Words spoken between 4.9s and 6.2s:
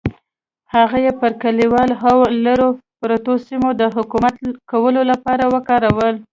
لپاره وکارول.